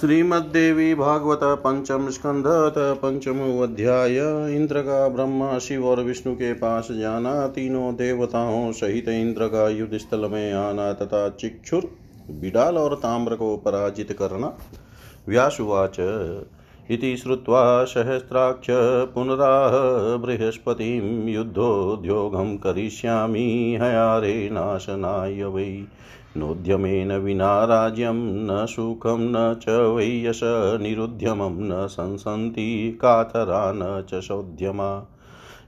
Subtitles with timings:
[0.00, 2.44] श्रीमद्देवी भागवत पंचम स्कंध
[3.02, 4.16] पंचमो अध्याय।
[4.56, 9.96] इंद्र का ब्रह्मा शिव और विष्णु के पास जाना, तीनों देवताओं सहित इंद्र का युद्ध
[9.96, 11.90] स्थल में आना तथा चिक्षुर,
[12.30, 14.52] बिडाल और ताम्र को पराजित करना।
[15.28, 15.96] व्यासुवाच,
[16.90, 18.66] इति श्रुत्वा सहस्राक्ष
[19.14, 19.70] पुनराह
[20.16, 25.84] बृहस्पतिं युद्धोद्योगं करिष्यामि, हयारे नाशनाय वै।
[26.36, 28.14] नोद्यमेन विना राज्यं
[28.46, 30.40] न सुखं न च वै यश
[30.80, 35.12] निरुद्यमं न संसन्ति कातरा न च सौद्यमा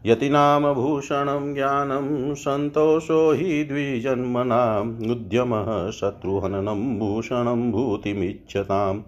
[0.06, 9.02] यतीनां भूषणं ज्ञानं सन्तोषो हि द्विजन्मनाम् उद्यमः शत्रुहननं भूषणं भूतिमिच्छताम्।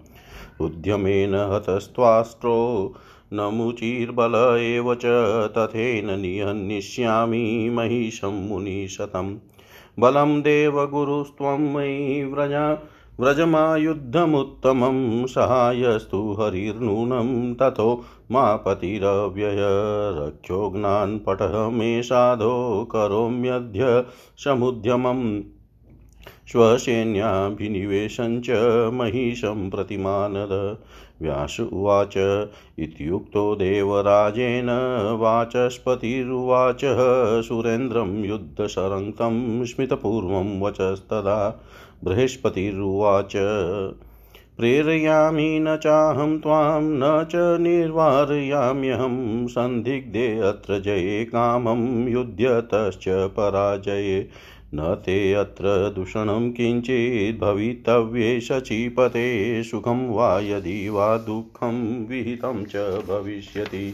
[0.61, 2.93] उद्यमेन हतस्त्वाष्ट्रो
[3.33, 5.05] नमुचिर्बल एव च
[5.57, 9.35] तथेन निहनिष्यामि महिषं मुनिशतम्।
[9.99, 12.87] बलं देवगुरुस्त्वं मयि व्रजा,
[13.19, 19.57] व्रजमायुद्धमुत्तमं सहायस्तु हरिर्नूनं ततो मा पतिरव्यय।
[21.71, 24.05] मे साधो करोम्यद्य
[24.37, 25.41] समुद्यमम्
[26.47, 28.47] स्वसैन्याभिनिवेशं च
[28.93, 30.77] महिषं प्रतिमानद।
[31.21, 32.17] व्यास उवाच
[32.79, 34.69] इत्युक्तो देवराजेन
[35.19, 36.81] वाचस्पतिरुवाच
[37.45, 41.63] सुरेन्द्रं युद्धशरङ्कं स्मितपूर्वं वचस्तदा
[42.03, 43.33] बृहस्पतिरुवाच।
[44.57, 54.27] प्रेरयामि न चाहं त्वां, न च निर्वारयाम्यहं सन्दिग्धे अत्र जये कामं युध्यतश्च पराजये।
[54.75, 62.75] न ते अत्र दूषणं किञ्चित् भवितव्ये शचीपते, सुखं वा यदि वा दुःखं विहितं च
[63.07, 63.93] भविष्यति।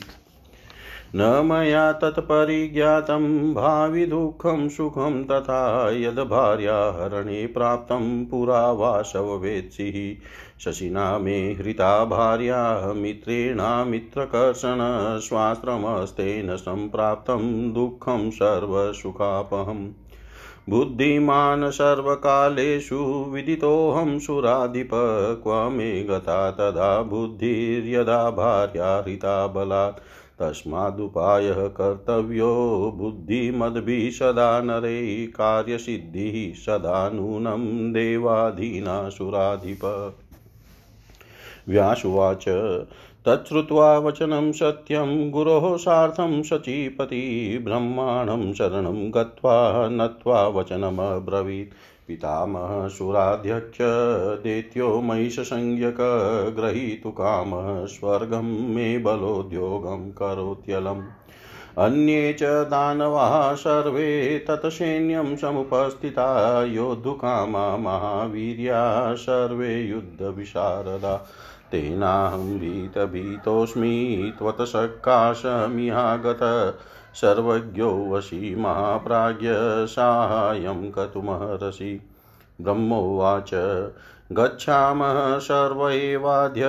[1.16, 10.23] न मया तत्परिज्ञातं भावि दुःखं सुखं तथा यद्भार्याहरणे प्राप्तं पुरा वा शववेत्सिः।
[10.59, 14.78] शशिना मे हृता भार्या मित्रेणामित्रकर्षण
[15.20, 20.07] स्वाश्रमस्तेन सम्प्राप्तं दुःखं सर्वसुखापहम्।
[20.70, 22.98] बुद्धिमान् सर्वकालेषु
[23.30, 24.89] विदितोऽहं सुराधिप
[25.44, 30.00] क्व मे गता तदा बुद्धिर्यदा भार्या हृता बलात्।
[30.39, 32.52] तस्मादुपायः कर्तव्यो
[32.95, 39.86] बुद्धिमद्भिः सदा नरे कार्यसिद्धिः सदा नूनं देवाधीनासुराधिप
[41.70, 42.45] व्यासुवाच
[43.27, 51.73] तच्छ्रुत्वा वचनं सत्यं, गुरोः सार्धं शचीपति ब्रह्माणं शरणं गत्वा नत्वा वचनमब्रवीत्।
[52.08, 53.77] पितामह सुराध्यक्ष
[54.43, 55.98] दैत्यो महिषसंज्ञक,
[56.60, 61.02] ग्रहीतु कामः स्वर्गं मे बलोद्योगं करोत्यलम्।
[61.77, 71.27] अन्ये च दानवाः सर्वे तत्सैन्यं समुपस्थिता योद्धुकामा महावीर्या सर्वे युद्धविशारदा।
[71.72, 76.39] तेनाहं भीतभीतोऽस्मि त्वत्सकाशमिहागत
[77.14, 79.48] सर्वज्ञो वशी महाप्राज्ञ
[79.88, 82.02] साहाय्यं कतुमहर्षि
[82.61, 83.52] ब्रह्मोवाच,
[84.32, 86.61] गच्छामः सर्व एवाद्य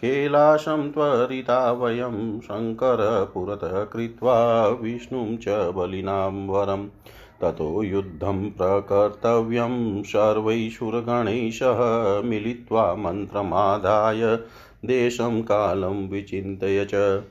[0.00, 6.88] कैलासं त्वरिता वयं शङ्करपुरतः कृत्वा विष्णुं च बलिनां वरम्।
[7.42, 10.68] ततो युद्धं प्रकर्तव्यं सर्वैः
[11.50, 11.80] सह
[12.28, 14.38] मिलित्वा मन्त्रमादाय
[14.84, 17.22] देशं कालं विचिन्तय च।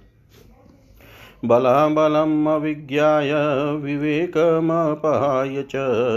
[1.45, 3.33] बलाबलम् अविज्ञाय
[3.75, 5.71] विवेकमपहाय च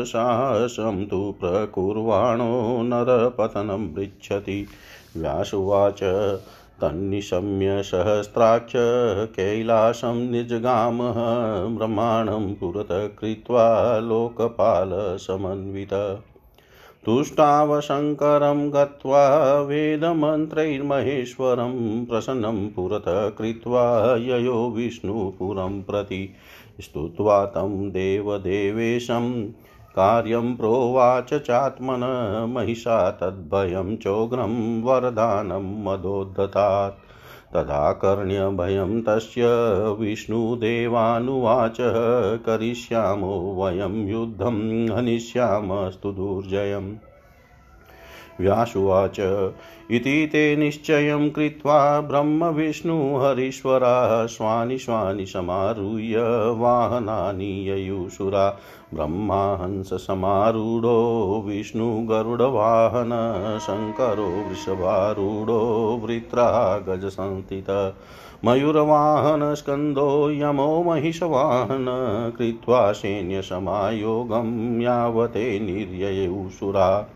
[0.05, 4.67] साहसं तु प्रकुर्वाणो नरपतनं पृच्छति।
[5.17, 6.01] व्यासुवाच
[6.83, 8.73] तन्निशम्य सहस्राक्ष
[9.37, 11.15] कैलासं निजगामः
[11.79, 16.23] ब्रह्माणं पुरतः कृत्वा लोकपालसमन्वित।
[17.05, 26.35] तुष्टावशङ्करं गत्वा वेदमन्त्रैर्महेश्वरं प्रसन्नं पुरतः कृत्वा ययो विष्णुपुरं प्रति
[26.81, 29.51] स्तुत्वा तं देवदेवेशं
[29.99, 32.01] कार्यं प्रोवाच चात्मन
[32.55, 36.95] महिषा तद्भयं चोग्रं वरदानं मदोद्धतात्।
[37.55, 39.43] तदा कर्ण्यभयं तस्य
[40.01, 41.77] विष्णुदेवानुवाच
[42.47, 47.08] करिष्यामो वयं युद्धं हनिष्यामस्तु दुर्जयम्।
[48.41, 49.21] व्यासुवाच।
[49.91, 56.15] इति ते निश्चयं कृत्वा ब्रह्मविष्णुहरीश्वरा स्वानि स्वानि समारुह्य
[56.59, 58.59] वाहनानि ययुषुरा
[58.95, 67.95] ब्रह्मा हंससमारूढो विष्णुगरुडवाहन शङ्करो वृषभारूढो, वृत्रा गजसंस्थित।
[68.45, 71.87] मयूरवाहनस्कन्दो यमो महिषवाहन
[72.39, 77.07] कृत्वा सैन्यसमायोगं यावते निर्ययुषुरा।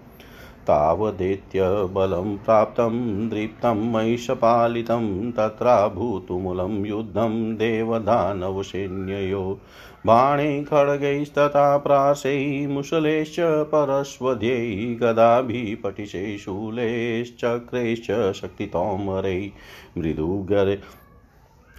[0.67, 9.61] तावदेत्यबलं प्राप्तं, दृप्तं महिषपालितं, तत्राभूतुमूलं युद्धं देवदानवसैन्ययो
[10.06, 19.50] बाणे खड्गैस्तथा प्रासैः मुशलैश्च परश्वध्यै गदाभिः पटिशै शूलैश्चक्रैश्च शक्तितोमरैः।
[19.99, 21.01] मृदुगरे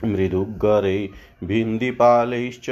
[0.06, 1.10] मृदुगरे
[1.44, 2.70] भिन्दिपालैश्च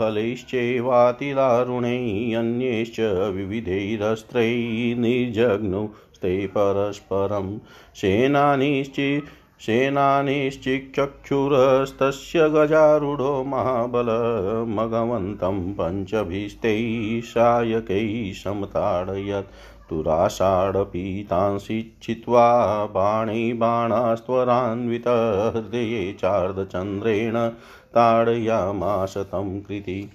[0.00, 3.00] हलैश्चैवातिलारुणैः अन्यैश्च
[3.34, 7.58] विविधैरस्त्रैः निर्जग्नुस्ते परस्परं।
[7.94, 9.22] सेनानीश्चि
[9.60, 19.46] सेनानीश्चिक्षुरस्तस्य गजारूढो महाबलमगवन्तं पञ्चभिस्तैः सायकैः समताडयत्।
[19.90, 27.48] तुराषाढपीतांसि चित्वा बाणै बाणास्त्वरान्वितहृदये चार्धचन्द्रेण
[27.94, 30.10] ताडयामास तं कृति।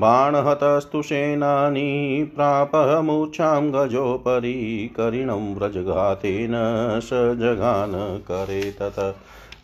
[0.00, 6.52] बाणहतस्तु सेनानी प्रापः मूर्च्छां गजोपरि करिणं व्रजघातेन
[7.00, 7.10] स
[7.40, 9.16] जगान करे तत्।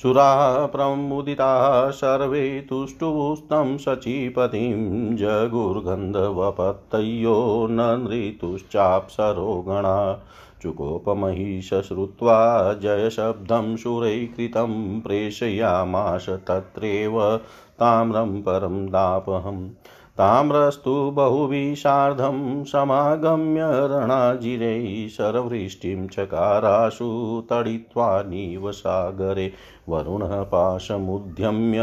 [0.01, 10.25] सुराः प्रमुदिताः सर्वे तुष्टुस्तं शचीपतिं जगुर्गन्धवपत्तयो न नृतुश्चाप्सरो गणा
[10.61, 17.39] चुकोपमहिष श्रुत्वा जयशब्दं शूरैकृतं प्रेषयामाश तत्रैव
[17.79, 19.69] ताम्रं परं दापहम्
[20.17, 29.53] ताम्रस्तु बहुभिषार्धं समागम्य रणाजिरैः, शरवृष्टिं चकाराशु तडित्वा नीव सागरे।
[29.89, 31.77] वरुणः पाशमुद्यम्य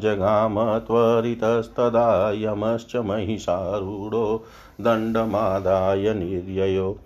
[0.00, 4.44] जगाम त्वरितस्तदा यमश्च महिषारूढो
[4.80, 6.98] दण्डमादाय निर्ययो।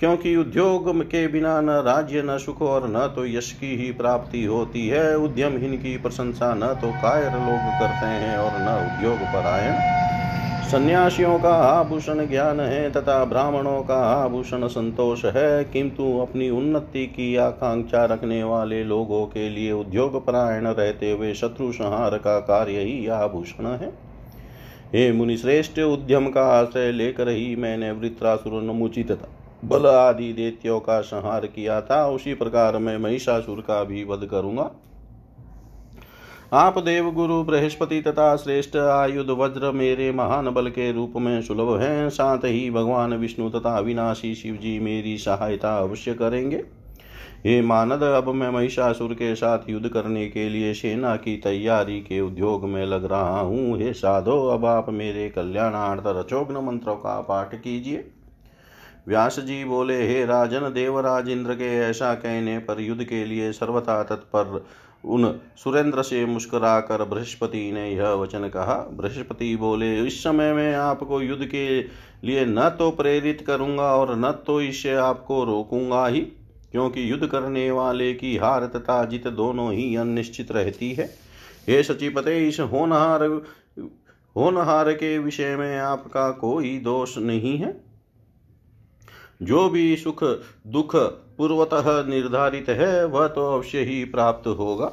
[0.00, 4.44] क्योंकि उद्योग के बिना न राज्य, न सुख और न तो यश की ही प्राप्ति
[4.44, 10.00] होती है। उद्यमहीन की प्रशंसा न तो कायर लोग करते हैं और न उद्योग परायण।
[10.62, 17.34] सन्यासियों का आभूषण ज्ञान है तथा ब्राह्मणों का आभूषण संतोष है। किंतु अपनी उन्नति की
[17.36, 23.06] आकांक्षा रखने वाले लोगों के लिए उद्योग परायण रहते हुए शत्रु संहार का कार्य ही
[23.08, 23.88] आभूषण है।
[24.94, 29.28] हे मुनिश्रेष्ठ, उद्यम का आश्रय लेकर ही मैंने वृत्रासुर नमुचित था,
[29.64, 34.70] बल आदि देत्यों का संहार किया था। उसी प्रकार मैं महिषासुर का भी वध करूँगा।
[36.52, 41.80] आप देव गुरु बृहस्पति तथा श्रेष्ठ आयुध वज्र मेरे महान बल के रूप में सुलभ
[41.80, 46.56] हैं, साथ ही भगवान विष्णु तथा अविनाशी शिव जी मेरी सहायता अवश्य करेंगे।
[47.46, 52.20] हे मानद, अब मैं महिषासुर के साथ युद्ध करने के लिए सेना की तैयारी के
[52.20, 57.54] उद्योग में लग रहा हूँ। हे साधो, अब आप मेरे कल्याणार्थ रचोग्न मंत्रों का पाठ
[57.54, 58.04] कीजिए।
[59.08, 64.02] व्यास जी बोले, हे राजन, देवराज इंद्र के ऐसा कहने पर युद्ध के लिए सर्वथा
[64.02, 64.64] तत्पर
[65.04, 65.24] उन
[65.56, 71.20] सुरेंद्र से मुस्कुरा कर बृहस्पति ने यह वचन कहा, बृहस्पति बोले, इस समय मैं आपको
[71.20, 71.80] युद्ध के
[72.24, 76.20] लिए न तो प्रेरित करूँगा और न तो इससे आपको रोकूँगा ही,
[76.72, 81.04] क्योंकि युद्ध करने वाले की हार तथा जीत दोनों ही अनिश्चित रहती है।
[81.68, 83.24] हे सचिपते, इस होनहार
[84.36, 87.74] होनहार के विषय में आपका कोई दोष नहीं है।
[89.42, 90.22] जो भी सुख,
[90.66, 90.96] दुख
[91.42, 94.92] पूर्वतः निर्धारित है, वह तो अवश्य ही प्राप्त होगा।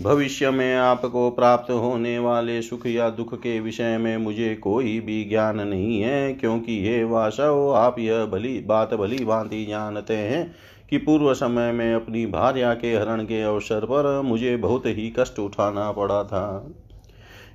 [0.00, 5.24] भविष्य में आपको प्राप्त होने वाले सुख या दुख के विषय में मुझे कोई भी
[5.24, 10.54] ज्ञान नहीं है, क्योंकि ये वासव, आप यह भली, बात भली भांति जानते हैं
[10.90, 15.38] कि पूर्व समय में अपनी भार्या के हरण के अवसर पर मुझे बहुत ही कष्ट
[15.38, 16.70] उठाना पड़ा था।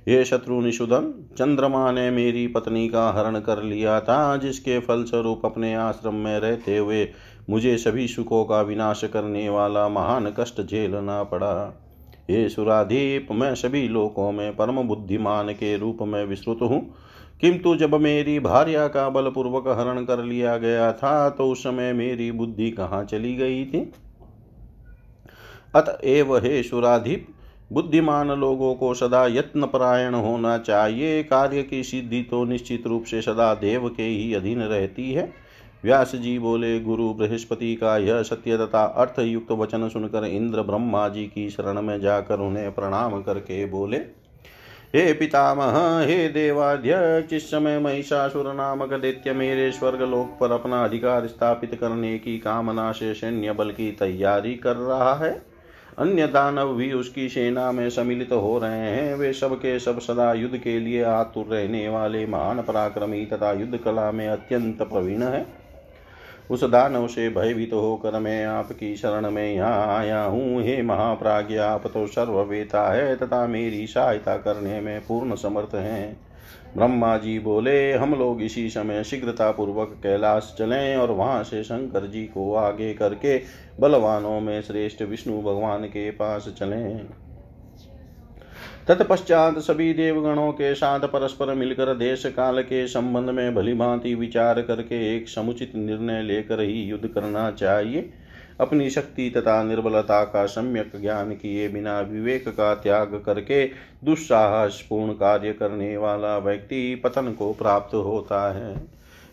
[0.08, 5.74] ये शत्रु निषुदन चंद्रमा ने मेरी पत्नी का हरण कर लिया था, जिसके फलस्वरूप अपने
[5.74, 7.04] आश्रम में रहते हुए
[7.50, 11.80] मुझे सभी सुखों का विनाश करने वाला महान कष्ट झेलना पड़ा।
[12.30, 16.94] हे सुराधीप, मैं सभी लोकों में परम बुद्धिमान के रूप में विस्तृत हूँ।
[17.40, 22.32] किंतु जब मेरी भार्या का बलपूर्वक हरण कर लिया गया था तो उस समय मेरी
[22.32, 23.92] बुद्धि कहाँ चली गई थी?
[25.74, 27.26] अतएव हे सुराधीप,
[27.72, 33.22] बुद्धिमान लोगों को सदा यत्न परायण होना चाहिए। कार्य की सिद्धि तो निश्चित रूप से
[33.22, 35.32] सदा देव के ही अधीन रहती है।
[35.84, 41.24] व्यास जी बोले, गुरु बृहस्पति का यह सत्य तथा अर्थयुक्त वचन सुनकर इंद्र ब्रह्मा जी
[41.24, 43.96] की शरण में जाकर उन्हें प्रणाम करके बोले,
[44.94, 51.26] हे पितामह, हे देवाध्यक्ष, इस समय महिषासुर नामक दैत्य मेरे स्वर्ग लोक पर अपना अधिकार
[51.26, 55.30] स्थापित करने की कामना से सैन्य बल की तैयारी कर रहा है।
[55.98, 60.32] अन्य दानव भी उसकी सेना में सम्मिलित हो रहे हैं। वे सब के सब सदा
[60.32, 65.59] युद्ध के लिए आतुर रहने वाले महान पराक्रमी तथा युद्ध कला में अत्यंत प्रवीण है।
[66.50, 71.56] उस दानव से भयभीत तो होकर मैं आपकी शरण में यहाँ आया हूँ। हे महाप्राज्ञ,
[71.56, 76.20] आप तो सर्ववेता है तथा मेरी सहायता करने में पूर्ण समर्थ हैं।
[76.76, 82.06] ब्रह्मा जी बोले, हम लोग इसी समय शीघ्रता पूर्वक कैलाश चलें और वहाँ से शंकर
[82.06, 83.38] जी को आगे करके
[83.80, 87.06] बलवानों में श्रेष्ठ विष्णु भगवान के पास चलें।
[88.90, 94.62] तत्पश्चात सभी देवगणों के साथ परस्पर मिलकर देश काल के संबंध में भली भांति विचार
[94.62, 98.12] करके एक समुचित निर्णय लेकर ही युद्ध करना चाहिए।
[98.60, 103.66] अपनी शक्ति तथा निर्बलता का सम्यक ज्ञान किए बिना विवेक का त्याग करके
[104.04, 108.74] दुस्साहसपूर्ण कार्य करने वाला व्यक्ति पतन को प्राप्त होता है।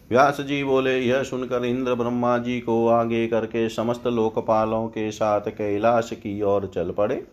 [0.10, 5.42] व्यास जी बोले, यह सुनकर इंद्र ब्रह्मा जी को आगे करके समस्त लोकपालों के साथ
[5.42, 7.28] कैलाश की ओर चल पड़े।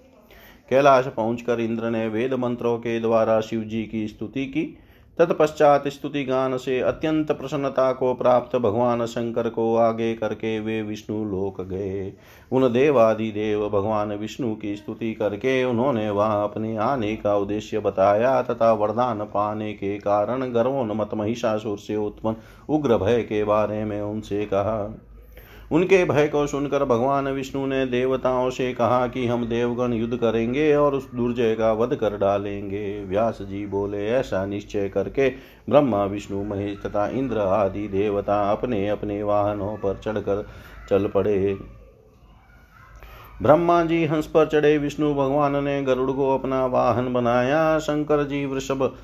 [0.71, 4.79] कैलाश पहुंचकर इंद्र ने वेद मंत्रों के द्वारा शिव जी की स्तुति की।
[5.19, 11.25] तत्पश्चात स्तुति गान से अत्यंत प्रसन्नता को प्राप्त भगवान शंकर को आगे करके वे विष्णु
[11.25, 12.13] लोक गए।
[12.53, 18.43] उन देवादि देव भगवान विष्णु की स्तुति करके उन्होंने वहाँ अपने आने का उद्देश्य बताया
[18.43, 22.37] तथा वरदान पाने के कारण गर्वोन्मत महिषासुर से उत्पन्न
[22.69, 25.01] उग्र भय के बारे में उनसे कहा।
[25.75, 30.75] उनके भय को सुनकर भगवान विष्णु ने देवताओं से कहा कि हम देवगण युद्ध करेंगे
[30.75, 35.29] और उस दुर्जय का वध कर डालेंगे। व्यास जी बोले, ऐसा निश्चय करके
[35.71, 40.47] ब्रह्मा, विष्णु, महेश तथा इंद्र आदि देवता अपने अपने वाहनों पर चढ़कर
[40.89, 41.59] चल पड़े।
[43.43, 48.47] ब्रह्मा जी हंस पर चढ़े। विष्णु भगवान ने गरुड़ को अपना वाहन बनाया। शंकर जी,
[48.47, 48.95] वृषभ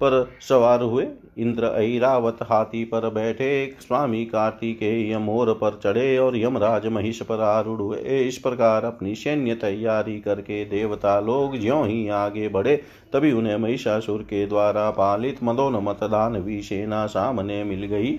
[0.00, 1.06] पर सवार हुए।
[1.38, 7.80] इंद्र ऐरावत हाथी पर बैठे। स्वामी कार्तिकेय मोर पर चढ़े और यमराज महिष पर आरूढ़
[7.80, 12.76] हुए। इस प्रकार अपनी सैन्य तैयारी करके देवता लोग ज्यों ही आगे बढ़े,
[13.12, 18.18] तभी उन्हें महिषासुर के द्वारा पालित मदोन्मत दानवी सेना सामने मिल गई।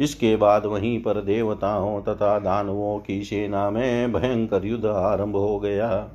[0.00, 6.08] इसके बाद वहीं पर देवताओं तथा दानवों की सेना में भयंकर युद्ध आरंभ हो गया।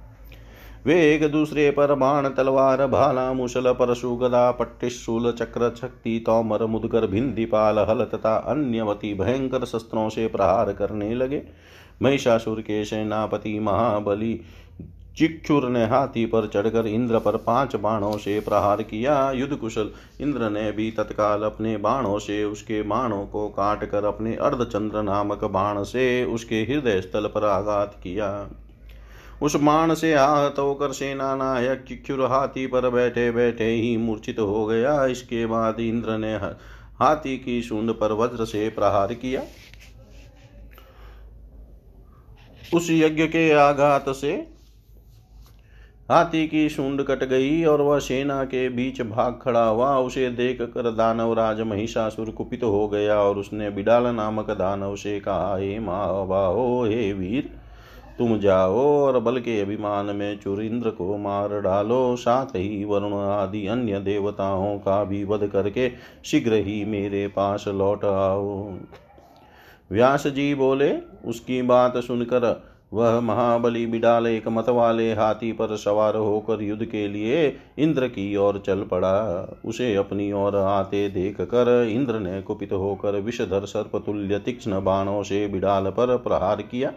[0.86, 7.08] वे एक दूसरे पर बाण, तलवार, भाला मुसल परशु गदा पट्टिशूल चक्र शक्ति तोमर, मुदगर
[7.08, 11.42] भिंदीपाल हल तथा अन्यवती भयंकर शस्त्रों से प्रहार करने लगे।
[12.02, 14.40] महिषासुर के सेनापति महाबली
[15.18, 19.90] चिक्षुर ने हाथी पर चढ़कर इंद्र पर पाँच बाणों से प्रहार किया। युद्ध कुशल
[20.22, 25.44] इंद्र ने भी तत्काल अपने बाणों से उसके बाणों को काट कर अपने अर्धचंद्र नामक
[25.44, 28.30] बाण से उसके हृदय स्थल पर आघात किया।
[29.42, 34.66] उस बाण से आहत होकर सेना नायक चिक्षुर हाथी पर बैठे बैठे ही मूर्छित हो
[34.66, 36.34] गया। इसके बाद इंद्र ने
[37.00, 39.42] हाथी की सूंड पर वज्र से प्रहार किया।
[42.74, 44.32] उस यज्ञ के आघात से
[46.10, 50.62] हाथी की सूंड कट गई और वह सेना के बीच भाग खड़ा हुआ। उसे देख
[50.64, 55.80] कर दानव राज महिषासुर कुपित हो गया और उसने बिडाल नामक दानव से कहा, हे
[55.80, 57.50] माहो हे वीर
[58.20, 63.66] तुम जाओ और बल के अभिमान में चुरिंद्र को मार डालो, साथ ही वरुण आदि
[63.68, 65.90] अन्य देवताओं का भी वध करके
[66.26, 68.74] शीघ्र ही मेरे पास लौट आओ।
[69.92, 70.92] व्यास जी बोले,
[71.26, 77.08] उसकी बात सुनकर वह महाबली बिडाल एक मत वाले हाथी पर सवार होकर युद्ध के
[77.08, 77.46] लिए
[77.80, 83.20] इंद्र की ओर चल पड़ा। उसे अपनी ओर आते देख कर इंद्र ने कुपित होकर
[83.20, 86.92] विषधर सर्पतुल्य तीक्ष्ण बाणों से बिडाल पर प्रहार किया।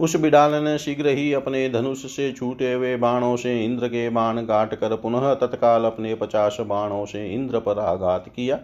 [0.00, 4.40] उस बिडाल ने शीघ्र ही अपने धनुष से छूटे हुए बाणों से इंद्र के बाण
[4.42, 8.58] काट कर पुनः तत्काल अपने पचास बाणों से इंद्र पर आघात किया।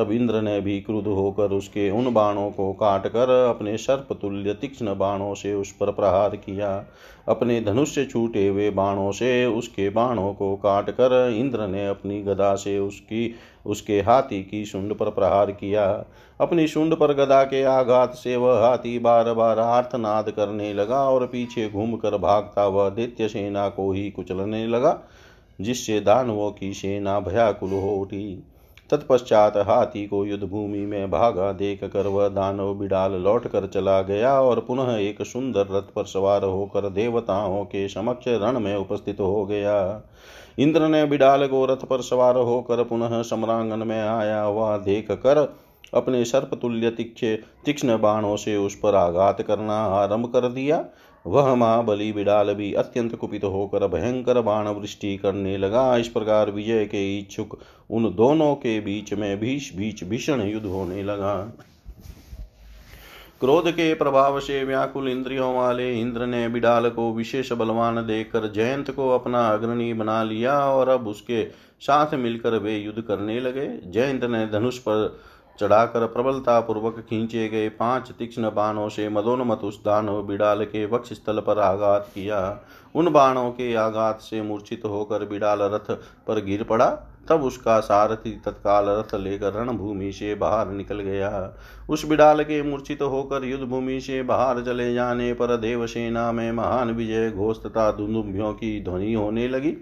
[0.00, 4.54] तब इंद्र ने भी क्रुद्ध होकर उसके उन बाणों को काट कर अपने सर्प तुल्य
[4.54, 6.84] तीक्ष्ण बाणों से उस पर प्रहार किया।
[7.28, 12.22] अपने धनुष से छूटे हुए बाणों से उसके बाणों को काट कर इंद्र ने अपनी
[12.22, 13.34] गदा से उसकी,
[13.66, 15.86] उसके हाथी की शुंड पर प्रहार किया।
[16.40, 21.26] अपनी शुंड पर गदा के आघात से वह हाथी बार बार आर्तनाद करने लगा और
[21.26, 24.98] पीछे घूमकर भागता वह दैत्य सेना को ही कुचलने लगा,
[25.58, 28.42] जिससे दानवों की सेना भयाकुल हो उठी।
[28.90, 34.00] तत्पश्चात हाथी को युद्ध भूमि में भागा, देख कर वह दानव बिडाल लौट कर चला
[34.02, 39.20] गया और पुनः एक सुंदर रथ पर सवार होकर देवताओं के समक्ष रण में उपस्थित
[39.20, 40.02] हो गया।
[40.58, 45.38] इंद्र ने बिडाल को रथ पर सवार होकर पुनः सम्रांगन में आया। हुआ देख कर
[45.94, 47.24] अपने सर्पतुल्य तीक्ष
[47.64, 50.84] तीक्ष्ण बाणों से उस पर आघात करना आरंभ कर दिया।
[51.26, 56.84] वह महाबली बिडाल भी अत्यंत कुपित होकर भयंकर बाण वृष्टि करने लगा। इस प्रकार विजय
[56.84, 57.58] के इच्छुक
[57.90, 61.34] उन दोनों के बीच में भीष बीच भीषण युद्ध होने लगा।
[63.40, 68.90] क्रोध के प्रभाव से व्याकुल इंद्रियों वाले इंद्र ने बिडाल को विशेष बलवान देकर जयंत
[68.90, 71.44] को अपना अग्रणी बना लिया और अब उसके
[71.80, 75.20] साथ मिलकर वे युद्ध करने लगे। जयंत ने धनुष पर
[75.60, 81.12] चढ़ाकर प्रबलता पूर्वक खींचे गए पाँच तीक्ष्ण बाणों से मदोन्मत उस दानव बिड़ाल के वक्ष
[81.12, 82.40] स्थल पर आघात किया।
[82.94, 85.90] उन बाणों के आघात से मूर्छित होकर बिड़ाल रथ
[86.26, 86.88] पर गिर पड़ा।
[87.28, 91.52] तब उसका सारथी तत्काल रथ लेकर रणभूमि से बाहर निकल गया।
[91.90, 96.90] उस बिड़ाल के मूर्छित होकर युद्ध भूमि से बाहर चले जाने पर देवसेना में महान
[96.90, 99.76] विजय घोष तथा दुंदुभियों की ध्वनि होने लगी।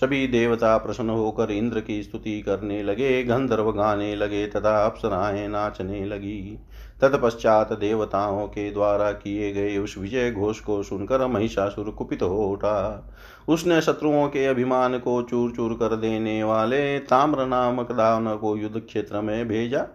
[0.00, 6.04] सभी देवता प्रसन्न होकर इंद्र की स्तुति करने लगे, गंधर्व गाने लगे, तथा अप्सराएँ नाचने
[6.04, 6.58] लगी।
[7.00, 13.10] तत्पश्चात देवताओं के द्वारा किए गए उस विजय घोष को सुनकर महिषासुर कुपित हो उठा।
[13.48, 18.80] उसने शत्रुओं के अभिमान को चूर चूर कर देने वाले ताम्र नामक दान को युद्ध
[18.80, 19.86] क्षेत्र में भेजा।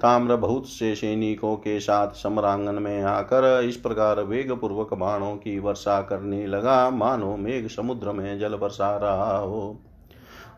[0.00, 5.58] ताम्र बहुत से सैनिकों के साथ सम्रांगन में आकर इस प्रकार वेग पूर्वक बाणों की
[5.58, 9.78] वर्षा करने लगा। मानो मेघ समुद्र में जल बरसा रहा हो।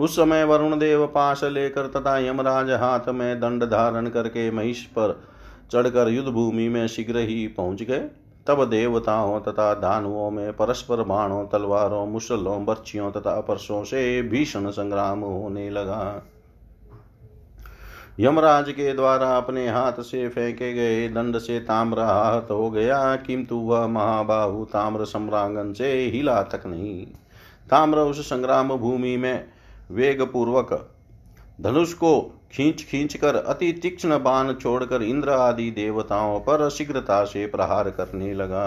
[0.01, 5.21] उस समय वरुण देव पाश लेकर तथा यमराज हाथ में दंड धारण करके महिष पर
[5.73, 8.01] चढ़कर युद्ध भूमि में शीघ्र ही पहुँच गए।
[8.47, 15.21] तब देवताओं तथा दानवों में परस्पर बाणों, तलवारों, मुसलों, बर्चियों तथा परसों से भीषण संग्राम
[15.21, 16.23] होने लगा।
[18.19, 23.57] यमराज के द्वारा अपने हाथ से फेंके गए दंड से ताम्र आहत हो गया। किंतु
[23.57, 27.07] वह महाबाहु ताम्र सम्रांगन से हिला तक नहीं।
[27.71, 29.45] ताम्र उस संग्राम भूमि में
[29.91, 30.89] वेग पूर्वक
[31.61, 32.21] धनुष को
[32.53, 38.35] खींच खींच कर अति तीक्ष्ण बाण छोड़कर इंद्र आदि देवताओं पर शीघ्रता से प्रहार करने
[38.35, 38.67] लगा।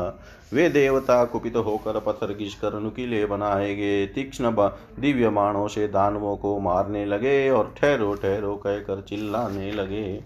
[0.53, 4.51] वे देवता कुपित होकर पत्थर कर नुकीले बनाए गए तीक्ष्ण
[4.99, 10.23] दिव्य बाणों से दानवों को मारने लगे और ठहरो ठहरो कहकर चिल्लाने लगे।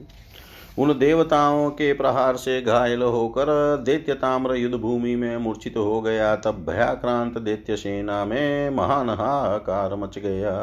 [0.79, 3.47] उन देवताओं के प्रहार से घायल होकर
[3.85, 9.95] दैत्य ताम्र युद्ध भूमि में मूर्छित हो गया। तब भयाक्रांत दैत्य सेना में महान हाकार
[9.95, 10.53] मच गया।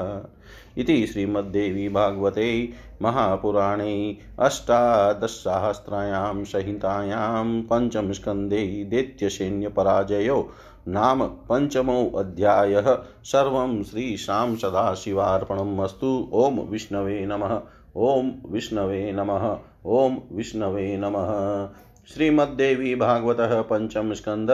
[0.79, 2.69] इति श्रीमद्देवी भागवते
[3.03, 10.51] महापुराणे अष्टादशसहस्रायां संहितायां पञ्चमस्कन्धे दैत्यसैन्यपराजयो
[10.89, 17.61] नाम पञ्चमोऽध्यायः सर्वं श्रीशां सदाशिवार्पणम् अस्तु। ॐ विष्णवे नमः।
[17.97, 21.69] ॐ विष्णवे नमः। ॐ विष्णवे नमः।
[22.09, 24.51] श्रीमद्देवी भागवत पंचम स्कंद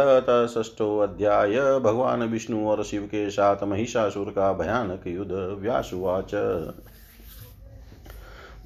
[0.48, 6.34] षष्ठो अध्याय। भगवान विष्णु और शिव के साथ महिषासुर का भयानक युद्ध, व्यासुवाच।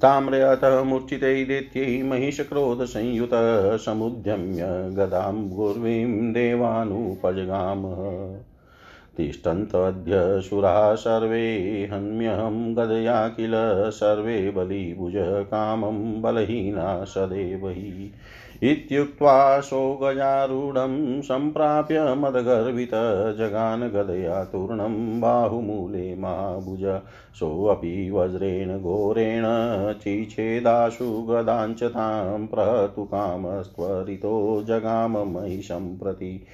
[0.01, 8.03] ताम्रयतः मूर्छितै दैत्यै महिषक्रोधसंयुतः समुद्यम्य गदां गुर्वीं देवानुपजगामः।
[9.17, 11.49] तिष्ठन्तद्य सुराः सर्वे
[11.91, 13.53] हन्म्यहं गदया किल
[13.91, 15.13] सर्वे बलिभुज
[15.47, 18.11] कामं बलहीना सदैव हि।
[18.63, 22.91] इत्युक्त्वा सोगजारूढं सम्प्राप्य मदगर्वित
[23.37, 24.43] जगान गदया
[25.19, 26.83] बाहुमूले महाभुज
[27.39, 29.43] सोऽपि वज्रेण घोरेण
[29.93, 34.35] चिच्छेदाशु गदाञ्च तां प्रतुकामस्त्वरितो
[34.67, 36.45] जगाम महिषं प्रति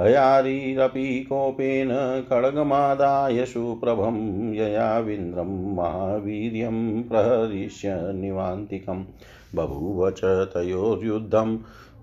[0.00, 1.88] अयारीरपि कोपेन
[2.30, 4.16] खड्गमादाय सुप्रभं
[4.54, 9.04] ययाविन्द्रं महावीर्यं प्रहरिष्य निवान्तिकम्।
[9.54, 10.20] बभूव च
[10.54, 11.56] तयोर्युद्धं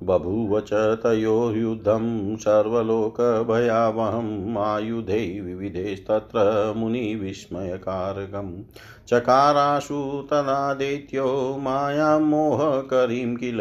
[0.03, 8.63] बभूव च तयोर्युद्धं सर्वलोकभयावहम् आयुधे विविधेस्तत्र मुनिविस्मयकारकम्
[9.07, 13.59] चकाराशु तदादैत्यो मायां मोहकरीं किल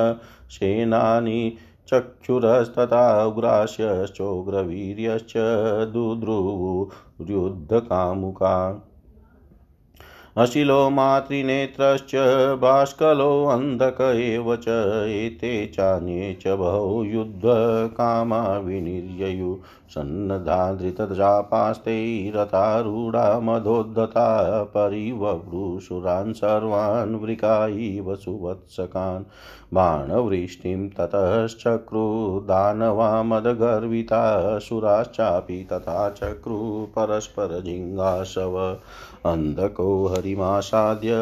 [0.51, 1.57] सेनानि
[1.89, 5.33] चक्षुरस्तथा उग्रास्यश्चोग्रवीर्यश्च
[5.93, 8.55] दुद्रुवुर्युद्धकामुका
[10.37, 12.11] अशिलो मातृनेत्रश्च
[12.61, 14.65] बाष्कलोऽन्धक एव च,
[15.09, 22.33] एते चान्ये च बहु युद्धकामा विनिर्ययु। सन्नधा धृतजापास्ते
[23.41, 29.25] मधोद्धता, परिववृषुरान् सर्वान् वृका इव सुवत्सकान्।
[29.75, 38.79] बाणवृष्टिं ततश्चक्रुदानवा मदगर्विता सुराश्चापि तथा चक्रु परस्परजिङ्गाशव
[39.27, 41.13] अन्धको हरिमासाद्य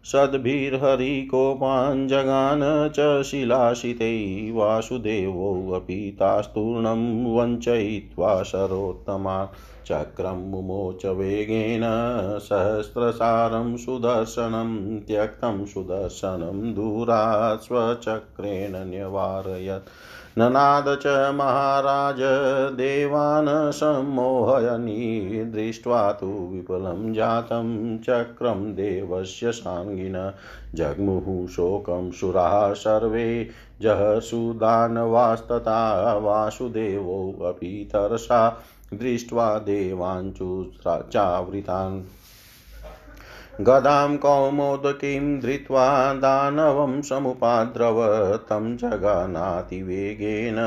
[0.04, 9.52] पञ्चाशद्भिर्हरिकोपान् जगान च शिलाशिते वासुदेवोऽपि तास्तूर्णं वञ्चयित्वा शरोत्तमा
[9.86, 11.82] चक्रं मुमोच वेगेन
[12.42, 19.88] सहस्रसारं सुदर्शनं त्यक्तं सुदर्शनं दूरात् स्वचक्रेण न्यवारयत्।
[20.38, 22.16] ननाद च महाराज
[22.74, 29.52] देवान् सम्मोहयनी दृष्ट्वा तु विपुलं जातं चक्रं देवस्य
[29.90, 30.32] साङ्गिन
[30.74, 33.48] जग्मुः शोकं सुराः सर्वे
[33.82, 38.62] जहसुदानवास्तथा वासुदेवोऽपि तरसा
[38.94, 42.02] दृष्ट्वा देवाञ्चुचावृतान्
[43.60, 47.98] गदां कौमोदकीं धृत्वा दानवं समुपाद्रव
[48.50, 50.58] तं जगानातिवेगेन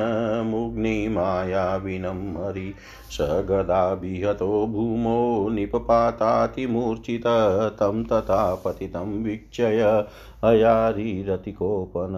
[0.45, 2.73] मुग्निमायाविनं हरि
[3.11, 7.27] स गदाभिहतो भूमो निपपातातिमूर्छित
[7.79, 9.81] तं तथा पतितं वीक्षय
[10.45, 12.15] हयारिरतिकोपन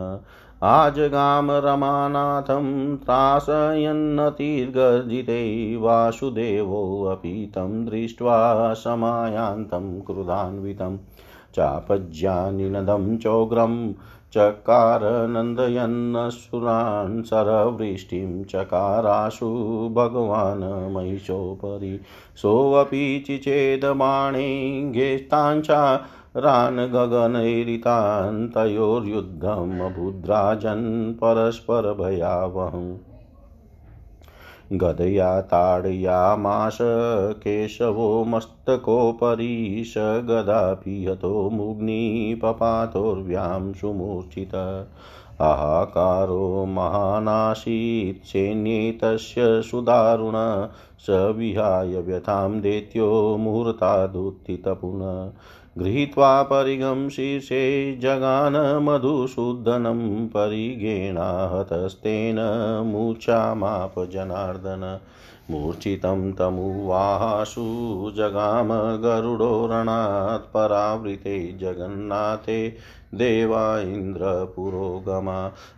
[0.63, 10.98] आजगाम रमानाथं त्रासयन्नतिर्गर्जिते वासुदेवोऽपि तं दृष्ट्वा समायान्तं क्रुधान्वितं
[11.56, 13.94] चापज्यानिनदं चोग्रं
[14.34, 19.50] चकार नन्दयन्नसुरान् सरवृष्टिं चकाराशु
[19.89, 22.00] भगवान् महिषोपरि
[22.36, 26.06] सोऽपि चिचेदबाणे गेष्टाञ्चा
[26.38, 32.98] रान् गगनैरितान् तयोर्युद्धमभुद्राजन् परस्परभयावहम्
[34.74, 36.78] गदया ताडयामाश
[37.43, 41.17] केशवो मस्तकोपरि स गदापि
[41.52, 44.86] मुग्निपपातोर्व्यां सुमूर्छित
[45.41, 50.67] हाहाकारो महानासीत् सैन्ये तस्य सुदारुण
[51.00, 55.32] स विहाय व्यथां दैत्यो मुहूर्तादुत्थितपुनः।
[55.77, 62.35] गृहीत्वा परिगं शीर्षे जगान मधुसूदनं परिगेणाहतस्तेन
[62.85, 64.99] मूर्छामाप जनार्दन
[65.51, 67.63] मूर्छितं तमुवाहासु
[68.17, 68.69] जगाम
[69.03, 72.58] गरुडो रणात् परावृते जगन्नाथे
[73.19, 75.36] देवा इन्द्रपुरोगमा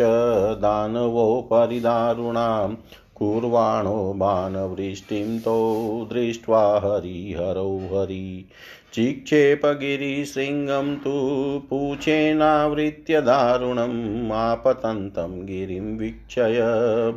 [0.57, 2.75] दानवोपरि दारुणां
[3.15, 8.45] कुर्वाणो बाणवृष्टिं तौ दृष्ट्वा हरिहरौ हरि।
[8.93, 11.11] चिक्षेपगिरिशृङ्गं तु
[11.69, 16.59] पूछेनावृत्य दारुणम् आपतन्तं गिरिं वीक्षय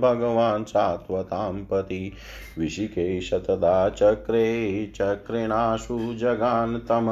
[0.00, 2.12] भगवान् सात्वतां पति।
[2.58, 7.06] विशिकेश तदा चक्रे चक्रिणाशु जगान् तम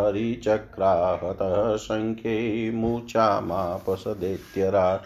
[0.00, 5.02] हरिचक्राहतः शङ्खे मूचामापसदेत्यरा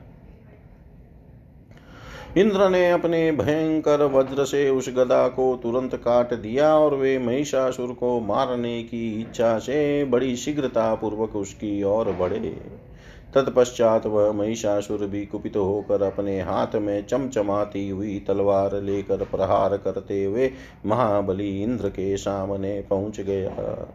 [2.37, 7.93] इंद्र ने अपने भयंकर वज्र से उस गदा को तुरंत काट दिया और वे महिषासुर
[7.93, 12.86] को मारने की इच्छा से बड़ी शीघ्रता पूर्वक उसकी ओर बढ़े।
[13.33, 20.23] तत्पश्चात वह महिषासुर भी कुपित होकर अपने हाथ में चमचमाती हुई तलवार लेकर प्रहार करते
[20.23, 20.49] हुए
[20.85, 23.93] महाबली इंद्र के सामने पहुँच गया।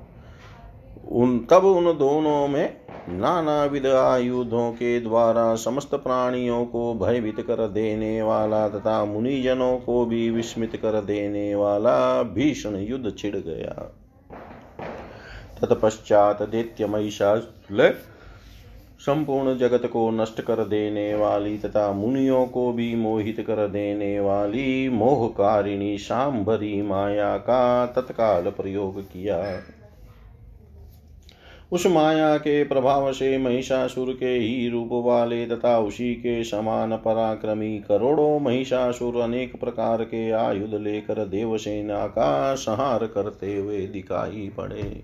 [1.09, 2.77] उन, तब उन दोनों में
[3.09, 10.05] नाना विध आयुधों के द्वारा समस्त प्राणियों को भयभीत कर देने वाला तथा मुनिजनों को
[10.07, 13.93] भी विस्मित कर देने वाला भीषण युद्ध छिड़ गया।
[15.61, 17.83] तत्पश्चात दैत्य महिषासुर
[19.07, 24.89] संपूर्ण जगत को नष्ट कर देने वाली तथा मुनियों को भी मोहित कर देने वाली
[24.89, 29.63] मोहकारिणी सांभरी माया का तत्काल प्रयोग किया।
[31.73, 37.79] उस माया के प्रभाव से महिषासुर के ही रूप वाले तथा उसी के समान पराक्रमी
[37.79, 45.03] करोड़ों महिषासुर अनेक प्रकार के आयुध लेकर देवसेना का संहार करते हुए दिखाई पड़े।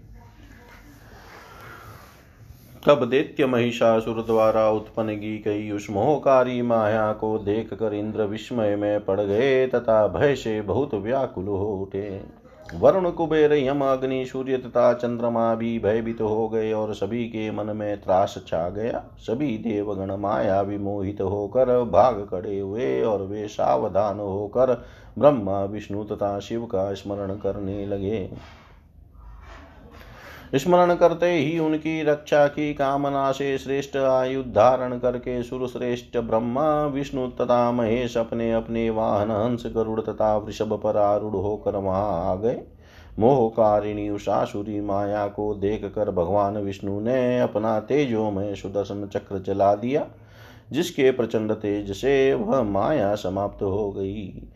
[2.86, 8.76] तब दैत्य महिषासुर द्वारा उत्पन्न की गई उस मोहकारी माया को देख कर इंद्र विस्मय
[8.76, 12.20] में पड़ गए तथा भय से बहुत व्याकुल हो उठे।
[12.74, 17.76] वरुण कुबेर यम अग्नि सूर्य तथा चंद्रमा भी भयभीत हो गए और सभी के मन
[17.76, 24.18] में त्रास छा गया। सभी देवगण माया विमोहित होकर भाग खड़े हुए और वे सावधान
[24.18, 24.74] होकर
[25.18, 28.28] ब्रह्मा, विष्णु तथा शिव का स्मरण करने लगे।
[30.54, 37.26] स्मरण करते ही उनकी रक्षा की कामना से श्रेष्ठ आयु धारण करके सुरश्रेष्ठ ब्रह्मा, विष्णु
[37.30, 42.60] तथा महेश अपने अपने वाहन हंस गरुड़ तथा वृषभ पर आरूढ़ होकर वहाँ आ गए।
[43.18, 49.74] मोहकारिणी उषासुरी माया को देख कर भगवान विष्णु ने अपना तेजो में सुदर्शन चक्र चला
[49.74, 50.06] दिया,
[50.72, 54.48] जिसके प्रचंड तेज से वह माया समाप्त हो गई।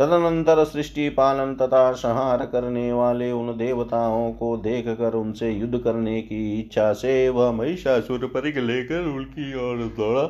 [0.00, 6.20] तदनंतर सृष्टि पालन तथा संहार करने वाले उन देवताओं को देख कर उनसे युद्ध करने
[6.22, 10.22] की इच्छा से वह महिषासुर परिक लेकर उनकी ओर दौड़ा।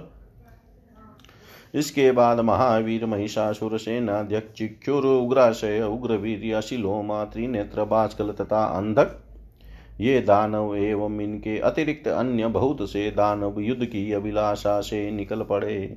[1.74, 9.16] इसके बाद महावीर, महिषासुर, सेनाध्यक्ष चिक्षुर उग्राशय, उग्रवीर अशिलोमा त्रिनेत्र बास्कल तथा अंधक,
[10.00, 15.96] ये दानव एवं इनके अतिरिक्त अन्य बहुत से दानव युद्ध की अभिलाषा से निकल पड़े।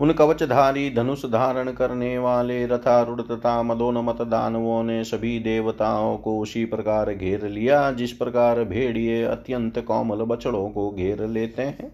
[0.00, 6.64] उन कवचधारी धनुष धारण करने वाले रथारूढ़ तथा मदोन्मत दानवों ने सभी देवताओं को उसी
[6.64, 11.88] प्रकार घेर लिया, जिस प्रकार भेड़िए अत्यंत कोमल बछड़ों को घेर लेते हैं।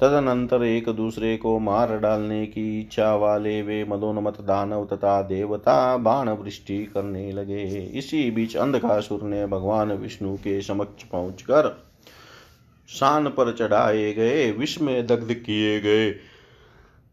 [0.00, 6.28] तदनंतर एक दूसरे को मार डालने की इच्छा वाले वे मदोन्मत दानव तथा देवता बाण
[6.28, 7.62] वृष्टि करने लगे।
[7.94, 11.70] इसी बीच अंधकासुर ने भगवान विष्णु के समक्ष पहुंचकर
[12.88, 16.10] शान पर चढ़ाए गए विष में दग्ध किए गए।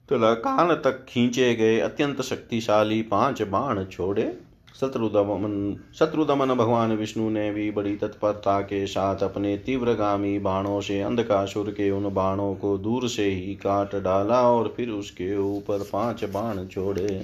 [0.09, 4.37] कान तक खींचे गए, अत्यंत शक्तिशाली पाँच बाण छोड़े।
[4.81, 11.69] शत्रुदमन शत्रुदमन भगवान विष्णु ने भी बड़ी तत्परता के साथ अपने तीव्रगामी बाणों से अंधकासुर
[11.69, 16.65] के उन बाणों को दूर से ही काट डाला और फिर उसके ऊपर पाँच बाण
[16.67, 17.21] छोड़े।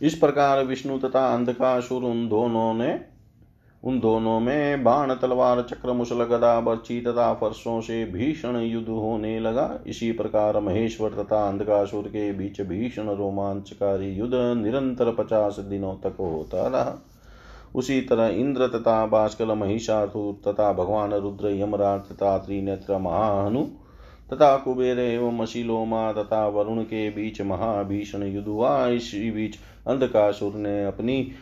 [0.00, 3.00] इस प्रकार विष्णु तथा अंधकासुर उन दोनों ने
[3.84, 9.38] उन दोनों में बाण, तलवार, चक्र, मुसल, गदा, बर्ची तथा फरसों से भीषण युद्ध होने
[9.40, 16.16] लगा। इसी प्रकार महेश्वर तथा अंधकासुर के बीच भीषण रोमांचकारी युद्ध निरंतर पचास दिनों तक
[16.20, 16.96] होता रहा।
[17.74, 23.66] उसी तरह इंद्र तथा बाष्कल, महिषासुर तथा भगवान रुद्र, यमराज तथा त्रिनेत्र महानु
[24.32, 29.56] तथा कुबेर एवं मशीलोमा तथा वरुण के बीच महाभीषण युद्ध हुआ। इसी बीच
[29.86, 31.32] अंधकासुर ने अपनी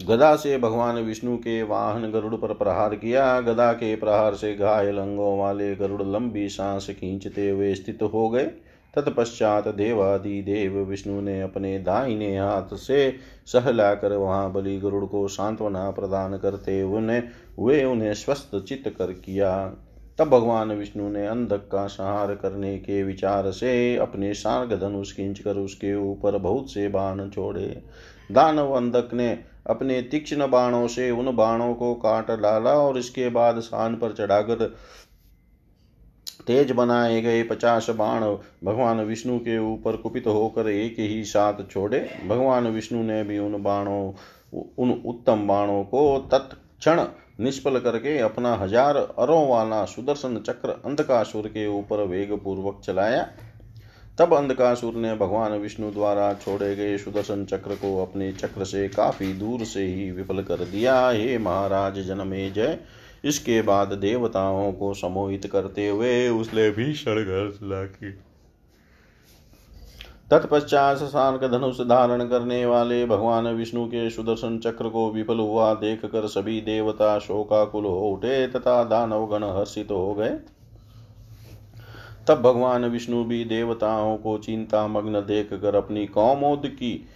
[0.00, 4.98] गदा से भगवान विष्णु के वाहन गरुड़ पर प्रहार किया। गदा के प्रहार से घायल
[4.98, 8.44] अंगों वाले गरुड़ लंबी सांस खींचते हुए स्थित हो गए।
[8.94, 13.10] तत्पश्चात देवादि देव विष्णु ने अपने दाहिने हाथ से
[13.46, 17.22] सहलाकर वहाँ बलि गरुड़ को सांत्वना प्रदान करते उन्हें
[17.58, 19.52] वे उन्हें स्वस्थ चित्त कर किया।
[20.18, 25.38] तब भगवान विष्णु ने अंधक का संहार करने के विचार से अपने सार्ग धनुष खींच
[25.38, 27.82] कर उसके ऊपर बहुत से बाण छोड़े।
[28.32, 29.28] दानव अंधक ने
[29.66, 34.64] अपने तीक्ष्ण बाणों से उन बाणों को काट डाला और इसके बाद शान पर चढ़ाकर
[36.46, 38.22] तेज बनाए गए पचास बाण
[38.64, 41.98] भगवान विष्णु के ऊपर कुपित होकर एक ही साथ छोड़े।
[42.28, 44.12] भगवान विष्णु ने भी उन बाणों,
[44.78, 47.04] उन उत्तम बाणों को तत्क्षण
[47.40, 53.22] निष्फल करके अपना हज़ार अरों वाला सुदर्शन चक्र अंधकासुर के ऊपर वेग पूर्वक चलाया।
[54.20, 59.32] तब अंधकासुर ने भगवान विष्णु द्वारा छोड़े गए सुदर्शन चक्र को अपने चक्र से काफ़ी
[59.32, 62.78] दूर से ही विफल कर दिया। हे महाराज, जनमे जय।
[63.24, 68.12] इसके बाद देवताओं को समोहित करते हुए उसने भीषण घोषणा की।
[70.30, 76.04] तत्पश्चात शार्क धनुष धारण करने वाले भगवान विष्णु के सुदर्शन चक्र को विफल हुआ देख
[76.04, 80.38] कर सभी देवता शोकाकुल हो उठे तथा दानव गण हर्षित हो गए।
[82.28, 87.06] तब भगवान विष्णु भी देवताओं को चिंता मग्न देख कर अपनी कौमोद की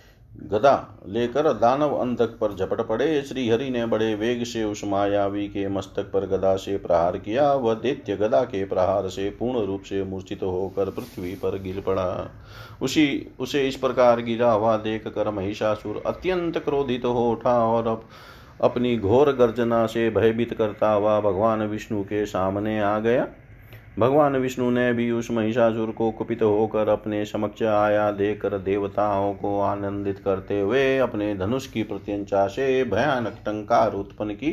[0.43, 5.47] गदा लेकर दानव अंधक पर झपट पड़े। श्री हरि ने बड़े वेग से उस मायावी
[5.49, 9.83] के मस्तक पर गदा से प्रहार किया। वह दैत्य गदा के प्रहार से पूर्ण रूप
[9.83, 12.31] से मूर्छित होकर पृथ्वी पर गिर पड़ा।
[12.83, 18.05] उसी, उसे इस प्रकार गिरा हुआ देख कर महिषासुर अत्यंत क्रोधित हो उठा और अब
[18.61, 23.27] अपनी घोर गर्जना से भयभीत करता हुआ भगवान विष्णु के सामने आ गया।
[23.99, 29.61] भगवान विष्णु ने भी उस महिषासुर को कुपित होकर अपने समक्ष आया देकर देवताओं को
[29.61, 34.53] आनंदित करते हुए अपने धनुष की प्रत्यंचा से भयानक टंकार उत्पन्न की।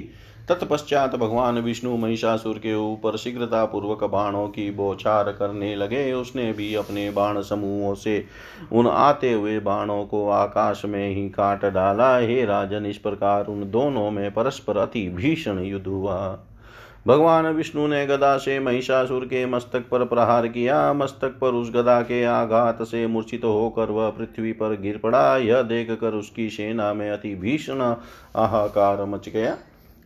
[0.50, 6.76] तत्पश्चात भगवान विष्णु महिषासुर के ऊपर शीघ्रता पूर्वक बाणों की बौछार करने लगे। उसने भी
[6.76, 8.26] अपने बाण समूहों से
[8.72, 13.70] उन आते हुए बाणों को आकाश में ही काट डाला। हे राजन, इस प्रकार उन
[13.72, 16.40] दोनों में परस्पर अति भीषण युद्ध हुआ।
[17.08, 22.02] भगवान विष्णु ने गदा से महिषासुर के मस्तक पर प्रहार किया। मस्तक पर उस गदा
[22.02, 26.94] के आघात से मूर्छित होकर वह पृथ्वी पर गिर पड़ा। यह देख कर उसकी सेना
[26.94, 27.82] में अति भीषण
[28.36, 29.58] आहाकार मच गया।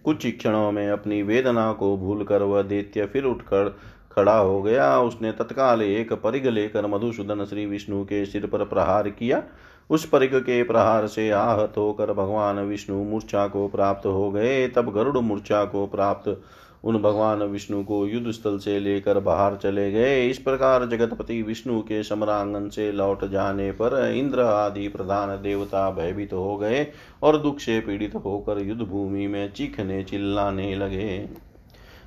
[0.03, 3.75] कुछ क्षणों में अपनी वेदना को भूल कर वह दैत्य फिर उठकर
[4.11, 9.09] खड़ा हो गया। उसने तत्काल एक परिग लेकर मधुसूदन श्री विष्णु के सिर पर प्रहार
[9.09, 9.43] किया।
[9.89, 14.93] उस परिग के प्रहार से आहत होकर भगवान विष्णु मूर्छा को प्राप्त हो गए। तब
[14.93, 16.41] गरुड़ मूर्छा को प्राप्त
[16.85, 21.79] उन भगवान विष्णु को युद्ध स्थल से लेकर बाहर चले गए। इस प्रकार जगतपति विष्णु
[21.81, 26.85] के समरांगन से लौट जाने पर इंद्र आदि प्रधान देवता भयभीत तो हो गए
[27.23, 31.17] और दुख से पीड़ित होकर युद्ध भूमि में चीखने चिल्लाने लगे।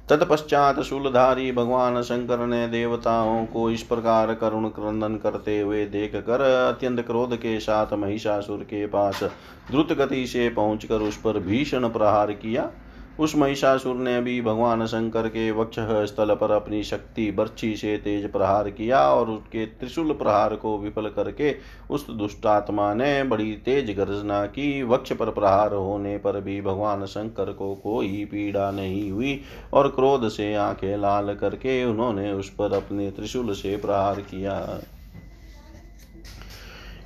[0.09, 6.41] तत्पश्चात शूलधारी भगवान शंकर ने देवताओं को इस प्रकार करुण क्रंदन करते हुए देख कर
[6.41, 9.22] अत्यंत क्रोध के साथ महिषासुर के पास
[9.70, 12.70] द्रुत गति से पहुंचकर उस पर भीषण प्रहार किया।
[13.19, 18.31] उस महिषासुर ने भी भगवान शंकर के वक्ष स्थल पर अपनी शक्ति बर्छी से तेज
[18.33, 21.55] प्रहार किया और उसके त्रिशूल प्रहार को विफल करके
[21.91, 27.53] उस दुष्टात्मा ने बड़ी तेज गर्जना की। वक्ष पर प्रहार होने पर भी भगवान शंकर
[27.53, 29.41] को कोई पीड़ा नहीं हुई
[29.73, 34.55] और क्रोध से आँखें लाल करके उन्होंने उस पर अपने त्रिशूल से प्रहार किया।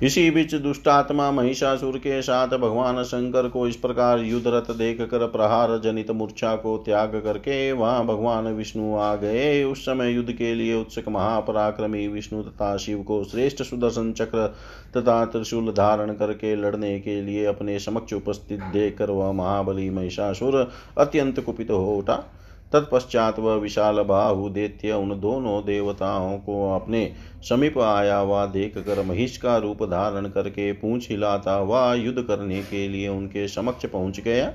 [0.03, 5.77] इसी बीच दुष्टात्मा महिषासुर के साथ भगवान शंकर को इस प्रकार युद्धरत देख कर प्रहार
[5.79, 10.75] जनित मूर्छा को त्याग करके वहाँ भगवान विष्णु आ गए। उस समय युद्ध के लिए
[10.75, 14.47] उत्सुक महापराक्रमी विष्णु तथा शिव को श्रेष्ठ सुदर्शन चक्र
[14.97, 21.39] तथा त्रिशूल धारण करके लड़ने के लिए अपने समक्ष उपस्थित देखकर वह महाबली महिषासुर अत्यंत
[21.39, 22.23] कुपित हो उठा।
[22.73, 27.13] तत्पश्चात वह विशाल बाहु दैत्य उन दोनों देवताओं को अपने
[27.49, 32.61] समीप आया हुआ देख कर महिष का रूप धारण करके पूछ हिलाता हुआ युद्ध करने
[32.61, 34.51] के लिए उनके समक्ष पहुँच गया?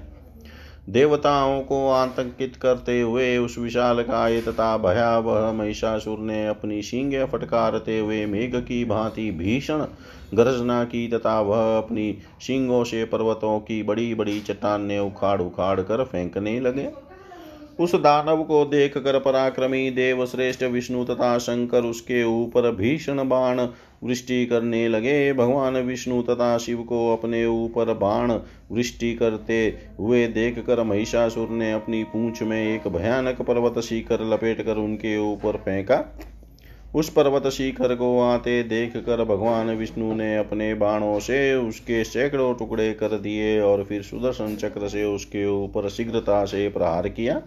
[0.89, 7.99] देवताओं को आतंकित करते हुए उस विशाल काय तथा भयावह महिषासुर ने अपनी सींगे फटकारते
[7.99, 9.85] हुए मेघ की भांति भीषण
[10.35, 16.05] गर्जना की तथा वह अपनी सिंगों से पर्वतों की बड़ी बड़ी चट्टाने उखाड़ उखाड़ कर
[16.05, 17.08] फेंकने लगे।
[17.79, 23.61] उस दानव को देख कर पराक्रमी देव श्रेष्ठ विष्णु तथा शंकर उसके ऊपर भीषण बाण
[24.03, 28.33] वृष्टि करने लगे। भगवान विष्णु तथा शिव को अपने ऊपर बाण
[28.73, 29.67] वृष्टि करते
[29.99, 35.17] हुए देख कर महिषासुर ने अपनी पूंछ में एक भयानक पर्वत शिखर लपेट कर उनके
[35.33, 36.05] ऊपर फेंका।
[36.95, 42.55] उस पर्वत शिखर को आते देख कर भगवान विष्णु ने अपने बाणों से उसके सैकड़ों
[42.55, 47.41] टुकड़े कर दिए और फिर सुदर्शन चक्र से उसके ऊपर शीघ्रता से प्रहार किया।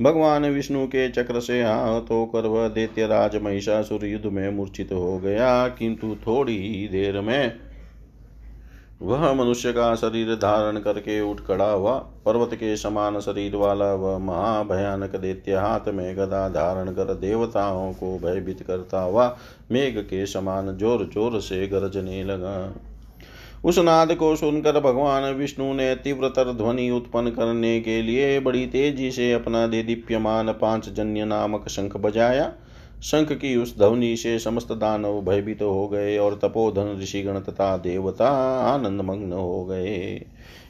[0.00, 5.18] भगवान विष्णु के चक्र से आहत होकर वह दैत्य राज महिषासुर युद्ध में मूर्छित हो
[5.18, 7.60] गया, किंतु थोड़ी ही देर में
[9.02, 14.18] वह मनुष्य का शरीर धारण करके उठ खड़ा हुआ। पर्वत के समान शरीर वाला वह
[14.18, 19.26] महाभयानक दैत्य हाथ में गदा धारण कर देवताओं को भयभीत करता हुआ
[19.72, 22.56] मेघ के समान ज़ोर ज़ोर से गरजने लगा।
[23.64, 29.10] उस नाद को सुनकर भगवान विष्णु ने तीव्रतर ध्वनि उत्पन्न करने के लिए बड़ी तेज़ी
[29.10, 32.52] से अपना दे दीप्यमान पाँच जन्य नामक शंख बजाया।
[33.02, 37.76] शंख की उस ध्वनि से समस्त दानव भयभीत तो हो गए और तपोधन ऋषिगण तथा
[37.76, 38.28] देवता
[38.64, 40.26] आनंद मग्न हो गए।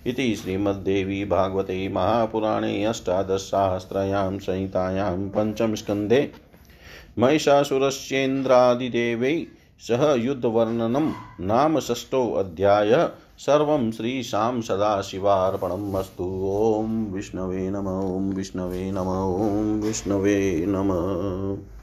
[0.07, 6.31] इति श्रीमद्देवी भागवते महापुराणे अष्टादशसाहस्रयां संहितायां पञ्चमस्कन्धे
[7.19, 9.47] महिषासुरस्येन्द्रादिदेवै
[9.89, 16.25] सह युद्धवर्णनम नाम षष्ठोऽध्याय सर्वं श्रीशां सदाशिवार्पणम् अस्तु।
[16.85, 19.09] ॐ विष्णवे नम, ॐ विष्णवे नम,
[19.45, 21.74] ॐ विष्णवे नमः।